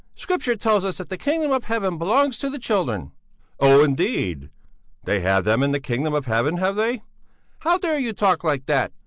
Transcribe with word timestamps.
Scripture 0.15 0.55
tells 0.55 0.83
us 0.83 0.97
that 0.97 1.09
the 1.09 1.15
kingdom 1.17 1.51
of 1.51 1.65
heaven 1.65 1.99
belongs 1.99 2.39
to 2.39 2.49
the 2.49 2.57
children." 2.57 3.11
"Oh, 3.59 3.83
indeed! 3.83 4.49
They 5.03 5.19
have 5.19 5.43
them 5.43 5.61
in 5.61 5.73
the 5.73 5.79
kingdom 5.79 6.15
of 6.15 6.25
heaven, 6.25 6.57
have 6.57 6.75
they?" 6.75 7.03
"How 7.59 7.77
dare 7.77 7.99
you 7.99 8.11
talk 8.11 8.43
like 8.43 8.65
that!" 8.65 8.91